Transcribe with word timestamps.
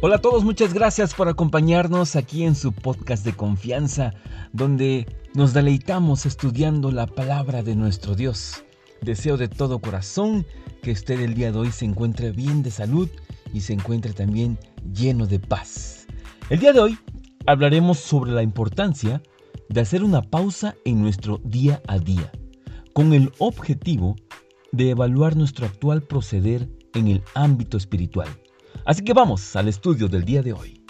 Hola 0.00 0.14
a 0.14 0.20
todos, 0.20 0.44
muchas 0.44 0.74
gracias 0.74 1.12
por 1.12 1.26
acompañarnos 1.26 2.14
aquí 2.14 2.44
en 2.44 2.54
su 2.54 2.70
podcast 2.70 3.24
de 3.24 3.32
confianza, 3.32 4.14
donde 4.52 5.08
nos 5.34 5.54
deleitamos 5.54 6.24
estudiando 6.24 6.92
la 6.92 7.08
palabra 7.08 7.64
de 7.64 7.74
nuestro 7.74 8.14
Dios. 8.14 8.64
Deseo 9.02 9.36
de 9.36 9.48
todo 9.48 9.80
corazón 9.80 10.46
que 10.82 10.92
usted 10.92 11.20
el 11.20 11.34
día 11.34 11.50
de 11.50 11.58
hoy 11.58 11.72
se 11.72 11.84
encuentre 11.84 12.30
bien 12.30 12.62
de 12.62 12.70
salud 12.70 13.08
y 13.52 13.62
se 13.62 13.72
encuentre 13.72 14.12
también 14.12 14.56
lleno 14.94 15.26
de 15.26 15.40
paz. 15.40 16.06
El 16.48 16.60
día 16.60 16.72
de 16.72 16.78
hoy 16.78 16.98
hablaremos 17.46 17.98
sobre 17.98 18.30
la 18.30 18.44
importancia 18.44 19.20
de 19.68 19.80
hacer 19.80 20.04
una 20.04 20.22
pausa 20.22 20.76
en 20.84 21.02
nuestro 21.02 21.40
día 21.42 21.82
a 21.88 21.98
día, 21.98 22.30
con 22.92 23.12
el 23.14 23.32
objetivo 23.38 24.14
de 24.70 24.90
evaluar 24.90 25.34
nuestro 25.34 25.66
actual 25.66 26.02
proceder 26.02 26.68
en 26.94 27.08
el 27.08 27.20
ámbito 27.34 27.76
espiritual. 27.76 28.28
Así 28.88 29.04
que 29.04 29.12
vamos 29.12 29.54
al 29.54 29.68
estudio 29.68 30.08
del 30.08 30.24
día 30.24 30.42
de 30.42 30.54
hoy. 30.54 30.82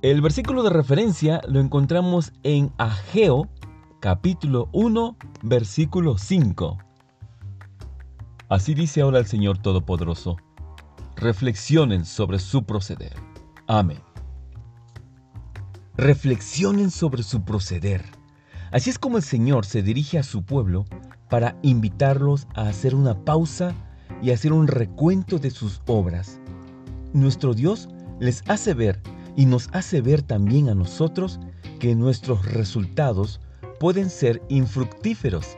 El 0.00 0.22
versículo 0.22 0.62
de 0.62 0.70
referencia 0.70 1.42
lo 1.46 1.60
encontramos 1.60 2.32
en 2.44 2.72
Ageo 2.78 3.46
capítulo 4.00 4.70
1 4.72 5.18
versículo 5.42 6.16
5. 6.16 6.78
Así 8.48 8.72
dice 8.72 9.02
ahora 9.02 9.18
el 9.18 9.26
Señor 9.26 9.58
Todopoderoso. 9.58 10.38
Reflexionen 11.14 12.06
sobre 12.06 12.38
su 12.38 12.64
proceder. 12.64 13.16
Amén. 13.66 14.00
Reflexionen 15.98 16.90
sobre 16.90 17.22
su 17.22 17.44
proceder. 17.44 18.17
Así 18.70 18.90
es 18.90 18.98
como 18.98 19.16
el 19.16 19.22
Señor 19.22 19.64
se 19.64 19.82
dirige 19.82 20.18
a 20.18 20.22
su 20.22 20.42
pueblo 20.42 20.84
para 21.30 21.56
invitarlos 21.62 22.46
a 22.54 22.68
hacer 22.68 22.94
una 22.94 23.24
pausa 23.24 23.74
y 24.22 24.30
hacer 24.30 24.52
un 24.52 24.66
recuento 24.66 25.38
de 25.38 25.50
sus 25.50 25.80
obras. 25.86 26.40
Nuestro 27.12 27.54
Dios 27.54 27.88
les 28.20 28.42
hace 28.48 28.74
ver 28.74 29.00
y 29.36 29.46
nos 29.46 29.68
hace 29.72 30.00
ver 30.00 30.22
también 30.22 30.68
a 30.68 30.74
nosotros 30.74 31.40
que 31.78 31.94
nuestros 31.94 32.44
resultados 32.44 33.40
pueden 33.80 34.10
ser 34.10 34.42
infructíferos, 34.48 35.56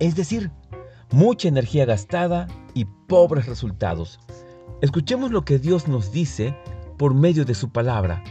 es 0.00 0.16
decir, 0.16 0.50
mucha 1.12 1.48
energía 1.48 1.84
gastada 1.84 2.48
y 2.74 2.86
pobres 3.06 3.46
resultados. 3.46 4.18
Escuchemos 4.80 5.30
lo 5.30 5.44
que 5.44 5.58
Dios 5.58 5.86
nos 5.86 6.10
dice 6.10 6.56
por 6.96 7.14
medio 7.14 7.44
de 7.44 7.54
su 7.54 7.70
palabra. 7.70 8.22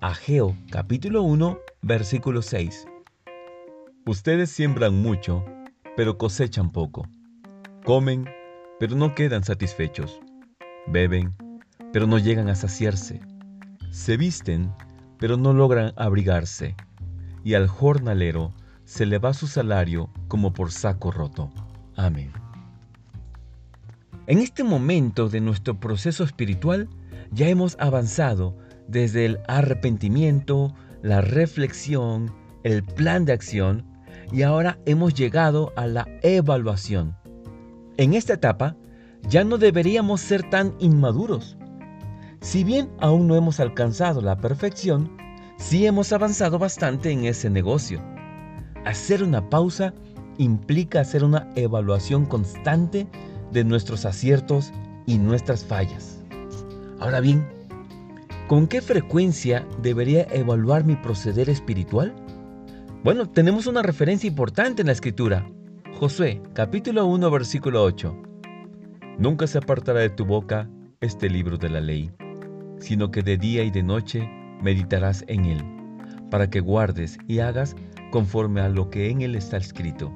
Ageo 0.00 0.56
capítulo 0.70 1.22
1 1.22 1.58
versículo 1.82 2.42
6. 2.42 2.86
Ustedes 4.04 4.50
siembran 4.50 5.00
mucho, 5.00 5.44
pero 5.96 6.18
cosechan 6.18 6.72
poco. 6.72 7.06
Comen, 7.84 8.28
pero 8.80 8.96
no 8.96 9.14
quedan 9.14 9.44
satisfechos. 9.44 10.18
Beben, 10.88 11.36
pero 11.92 12.08
no 12.08 12.18
llegan 12.18 12.48
a 12.48 12.56
saciarse. 12.56 13.20
Se 13.92 14.16
visten, 14.16 14.72
pero 15.20 15.36
no 15.36 15.52
logran 15.52 15.92
abrigarse. 15.94 16.74
Y 17.44 17.54
al 17.54 17.68
jornalero 17.68 18.52
se 18.84 19.06
le 19.06 19.18
va 19.18 19.34
su 19.34 19.46
salario 19.46 20.10
como 20.26 20.52
por 20.52 20.72
saco 20.72 21.12
roto. 21.12 21.52
Amén. 21.94 22.32
En 24.26 24.38
este 24.38 24.64
momento 24.64 25.28
de 25.28 25.40
nuestro 25.40 25.78
proceso 25.78 26.24
espiritual 26.24 26.88
ya 27.30 27.46
hemos 27.48 27.76
avanzado 27.78 28.56
desde 28.88 29.26
el 29.26 29.38
arrepentimiento, 29.46 30.74
la 31.02 31.20
reflexión, 31.20 32.34
el 32.64 32.82
plan 32.82 33.24
de 33.24 33.34
acción 33.34 33.91
y 34.32 34.42
ahora 34.42 34.78
hemos 34.86 35.14
llegado 35.14 35.72
a 35.76 35.86
la 35.86 36.08
evaluación. 36.22 37.16
En 37.98 38.14
esta 38.14 38.34
etapa 38.34 38.76
ya 39.28 39.44
no 39.44 39.58
deberíamos 39.58 40.20
ser 40.20 40.48
tan 40.48 40.74
inmaduros. 40.78 41.56
Si 42.40 42.64
bien 42.64 42.90
aún 42.98 43.26
no 43.28 43.36
hemos 43.36 43.60
alcanzado 43.60 44.20
la 44.20 44.38
perfección, 44.38 45.16
sí 45.58 45.86
hemos 45.86 46.12
avanzado 46.12 46.58
bastante 46.58 47.10
en 47.10 47.24
ese 47.26 47.50
negocio. 47.50 48.00
Hacer 48.84 49.22
una 49.22 49.48
pausa 49.48 49.94
implica 50.38 51.00
hacer 51.00 51.22
una 51.22 51.48
evaluación 51.54 52.24
constante 52.24 53.06
de 53.52 53.64
nuestros 53.64 54.04
aciertos 54.06 54.72
y 55.06 55.18
nuestras 55.18 55.64
fallas. 55.64 56.24
Ahora 56.98 57.20
bien, 57.20 57.46
¿con 58.48 58.66
qué 58.66 58.80
frecuencia 58.80 59.66
debería 59.82 60.26
evaluar 60.30 60.84
mi 60.84 60.96
proceder 60.96 61.50
espiritual? 61.50 62.14
Bueno, 63.04 63.28
tenemos 63.28 63.66
una 63.66 63.82
referencia 63.82 64.28
importante 64.28 64.82
en 64.82 64.86
la 64.86 64.92
escritura. 64.92 65.44
Josué, 65.98 66.40
capítulo 66.54 67.04
1, 67.06 67.32
versículo 67.32 67.82
8. 67.82 68.16
Nunca 69.18 69.48
se 69.48 69.58
apartará 69.58 69.98
de 69.98 70.10
tu 70.10 70.24
boca 70.24 70.70
este 71.00 71.28
libro 71.28 71.56
de 71.56 71.68
la 71.68 71.80
ley, 71.80 72.12
sino 72.78 73.10
que 73.10 73.22
de 73.22 73.36
día 73.38 73.64
y 73.64 73.72
de 73.72 73.82
noche 73.82 74.30
meditarás 74.62 75.24
en 75.26 75.46
él, 75.46 75.64
para 76.30 76.48
que 76.48 76.60
guardes 76.60 77.18
y 77.26 77.40
hagas 77.40 77.74
conforme 78.12 78.60
a 78.60 78.68
lo 78.68 78.88
que 78.88 79.10
en 79.10 79.22
él 79.22 79.34
está 79.34 79.56
escrito, 79.56 80.14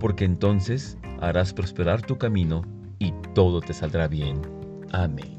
porque 0.00 0.24
entonces 0.24 0.96
harás 1.20 1.52
prosperar 1.52 2.00
tu 2.00 2.16
camino 2.16 2.62
y 2.98 3.12
todo 3.34 3.60
te 3.60 3.74
saldrá 3.74 4.08
bien. 4.08 4.40
Amén. 4.92 5.38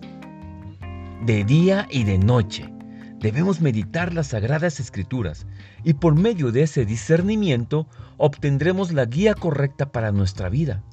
De 1.25 1.43
día 1.43 1.87
y 1.89 2.03
de 2.03 2.19
noche 2.19 2.71
debemos 3.23 3.61
meditar 3.61 4.13
las 4.13 4.27
sagradas 4.27 4.81
escrituras 4.81 5.47
y 5.85 5.93
por 5.93 6.13
medio 6.13 6.51
de 6.51 6.63
ese 6.63 6.85
discernimiento 6.85 7.87
obtendremos 8.17 8.91
la 8.91 9.05
guía 9.05 9.33
correcta 9.33 9.93
para 9.93 10.11
nuestra 10.11 10.49
vida. 10.49 10.83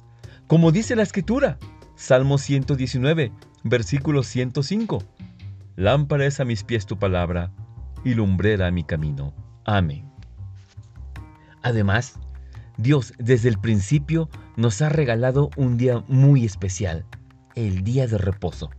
Como 0.47 0.71
dice 0.71 0.95
la 0.95 1.03
escritura, 1.03 1.59
Salmo 1.95 2.37
119, 2.37 3.33
versículo 3.65 4.23
105. 4.23 5.03
Lámpara 5.75 6.25
es 6.25 6.39
a 6.39 6.45
mis 6.45 6.63
pies 6.63 6.85
tu 6.85 6.97
palabra 6.97 7.51
y 8.05 8.13
lumbrera 8.13 8.67
a 8.67 8.71
mi 8.71 8.85
camino. 8.85 9.33
Amén. 9.65 10.09
Además, 11.63 12.17
Dios 12.77 13.13
desde 13.19 13.49
el 13.49 13.59
principio 13.59 14.29
nos 14.55 14.81
ha 14.81 14.87
regalado 14.87 15.49
un 15.57 15.75
día 15.75 16.01
muy 16.07 16.45
especial, 16.45 17.03
el 17.55 17.83
día 17.83 18.07
de 18.07 18.17
reposo. 18.17 18.69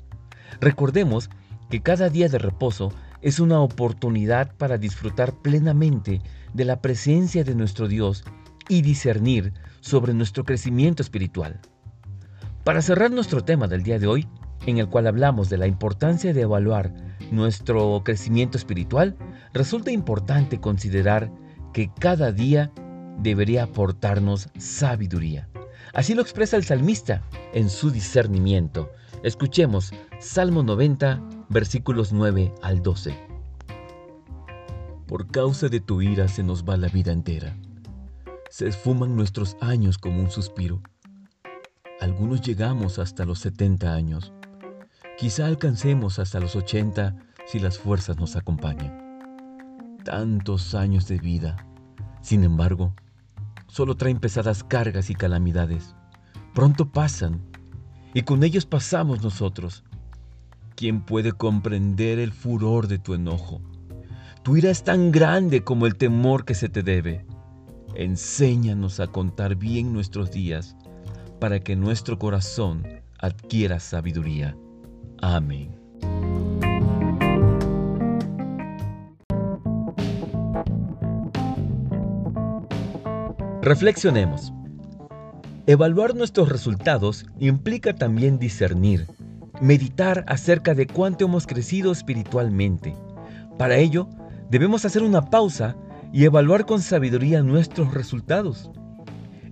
Recordemos 0.58 1.28
que 1.68 1.82
cada 1.82 2.08
día 2.08 2.30
de 2.30 2.38
reposo 2.38 2.92
es 3.22 3.40
una 3.40 3.60
oportunidad 3.60 4.54
para 4.56 4.78
disfrutar 4.78 5.32
plenamente 5.40 6.20
de 6.52 6.64
la 6.64 6.80
presencia 6.82 7.44
de 7.44 7.54
nuestro 7.54 7.88
Dios 7.88 8.24
y 8.68 8.82
discernir 8.82 9.52
sobre 9.80 10.12
nuestro 10.12 10.44
crecimiento 10.44 11.02
espiritual. 11.02 11.60
Para 12.64 12.82
cerrar 12.82 13.10
nuestro 13.10 13.42
tema 13.42 13.66
del 13.66 13.82
día 13.82 13.98
de 13.98 14.06
hoy, 14.06 14.28
en 14.66 14.78
el 14.78 14.88
cual 14.88 15.06
hablamos 15.06 15.48
de 15.48 15.58
la 15.58 15.66
importancia 15.66 16.32
de 16.32 16.42
evaluar 16.42 16.92
nuestro 17.30 18.02
crecimiento 18.04 18.58
espiritual, 18.58 19.16
resulta 19.52 19.90
importante 19.90 20.60
considerar 20.60 21.30
que 21.72 21.90
cada 21.98 22.32
día 22.32 22.70
debería 23.18 23.64
aportarnos 23.64 24.50
sabiduría. 24.58 25.48
Así 25.94 26.14
lo 26.14 26.22
expresa 26.22 26.56
el 26.56 26.64
salmista 26.64 27.22
en 27.52 27.68
su 27.68 27.90
discernimiento. 27.90 28.90
Escuchemos 29.22 29.92
Salmo 30.18 30.64
90, 30.64 31.22
versículos 31.48 32.12
9 32.12 32.52
al 32.60 32.82
12. 32.82 33.16
Por 35.06 35.28
causa 35.28 35.68
de 35.68 35.78
tu 35.78 36.02
ira 36.02 36.26
se 36.26 36.42
nos 36.42 36.64
va 36.64 36.76
la 36.76 36.88
vida 36.88 37.12
entera. 37.12 37.56
Se 38.50 38.66
esfuman 38.66 39.14
nuestros 39.14 39.56
años 39.60 39.96
como 39.96 40.18
un 40.18 40.28
suspiro. 40.28 40.82
Algunos 42.00 42.40
llegamos 42.40 42.98
hasta 42.98 43.24
los 43.24 43.38
70 43.38 43.94
años. 43.94 44.32
Quizá 45.16 45.46
alcancemos 45.46 46.18
hasta 46.18 46.40
los 46.40 46.56
80 46.56 47.14
si 47.46 47.60
las 47.60 47.78
fuerzas 47.78 48.18
nos 48.18 48.34
acompañan. 48.34 49.98
Tantos 50.04 50.74
años 50.74 51.06
de 51.06 51.18
vida. 51.18 51.64
Sin 52.22 52.42
embargo, 52.42 52.92
solo 53.68 53.96
traen 53.96 54.18
pesadas 54.18 54.64
cargas 54.64 55.10
y 55.10 55.14
calamidades. 55.14 55.94
Pronto 56.54 56.90
pasan 56.90 57.51
y 58.14 58.22
con 58.22 58.42
ellos 58.42 58.66
pasamos 58.66 59.22
nosotros. 59.22 59.84
¿Quién 60.74 61.02
puede 61.02 61.32
comprender 61.32 62.18
el 62.18 62.32
furor 62.32 62.88
de 62.88 62.98
tu 62.98 63.14
enojo? 63.14 63.60
Tu 64.42 64.56
ira 64.56 64.70
es 64.70 64.82
tan 64.82 65.12
grande 65.12 65.62
como 65.62 65.86
el 65.86 65.96
temor 65.96 66.44
que 66.44 66.54
se 66.54 66.68
te 66.68 66.82
debe. 66.82 67.24
Enséñanos 67.94 69.00
a 69.00 69.06
contar 69.06 69.56
bien 69.56 69.92
nuestros 69.92 70.30
días 70.30 70.76
para 71.38 71.60
que 71.60 71.76
nuestro 71.76 72.18
corazón 72.18 72.86
adquiera 73.18 73.78
sabiduría. 73.78 74.56
Amén. 75.20 75.82
Reflexionemos. 83.62 84.52
Evaluar 85.66 86.16
nuestros 86.16 86.48
resultados 86.48 87.24
implica 87.38 87.94
también 87.94 88.40
discernir, 88.40 89.06
meditar 89.60 90.24
acerca 90.26 90.74
de 90.74 90.88
cuánto 90.88 91.26
hemos 91.26 91.46
crecido 91.46 91.92
espiritualmente. 91.92 92.96
Para 93.58 93.76
ello, 93.76 94.08
debemos 94.50 94.84
hacer 94.84 95.04
una 95.04 95.30
pausa 95.30 95.76
y 96.12 96.24
evaluar 96.24 96.66
con 96.66 96.80
sabiduría 96.80 97.42
nuestros 97.42 97.94
resultados. 97.94 98.72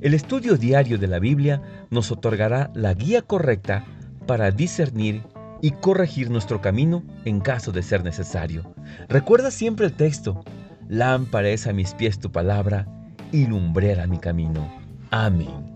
El 0.01 0.15
estudio 0.15 0.57
diario 0.57 0.99
de 0.99 1.07
la 1.07 1.21
Biblia 1.21 1.63
nos 1.91 2.11
otorgará 2.11 2.73
la 2.75 2.93
guía 2.93 3.23
correcta 3.23 3.85
para 4.27 4.51
discernir 4.51 5.23
y 5.63 5.71
corregir 5.71 6.29
nuestro 6.29 6.61
camino 6.61 7.05
en 7.25 7.39
caso 7.39 7.71
de 7.71 7.85
ser 7.85 8.03
necesario. 8.03 8.75
Recuerda 9.09 9.53
siempre 9.53 9.87
el 9.87 9.93
texto. 9.93 10.43
Lámpara 10.89 11.51
es 11.51 11.69
a 11.69 11.73
mis 11.73 11.95
pies 11.95 12.19
tu 12.19 12.33
palabra 12.33 12.89
y 13.31 13.47
lumbrera 13.47 14.09
mi 14.09 14.19
camino. 14.19 14.69
Amén. 15.13 15.70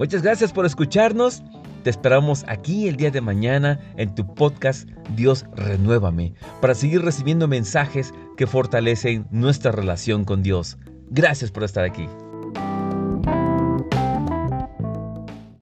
Muchas 0.00 0.22
gracias 0.22 0.50
por 0.50 0.64
escucharnos. 0.64 1.42
Te 1.84 1.90
esperamos 1.90 2.42
aquí 2.48 2.88
el 2.88 2.96
día 2.96 3.10
de 3.10 3.20
mañana 3.20 3.78
en 3.98 4.14
tu 4.14 4.34
podcast 4.34 4.88
Dios 5.14 5.44
Renuévame 5.54 6.32
para 6.62 6.74
seguir 6.74 7.02
recibiendo 7.02 7.46
mensajes 7.46 8.14
que 8.38 8.46
fortalecen 8.46 9.26
nuestra 9.30 9.72
relación 9.72 10.24
con 10.24 10.42
Dios. 10.42 10.78
Gracias 11.10 11.50
por 11.50 11.64
estar 11.64 11.84
aquí. 11.84 12.08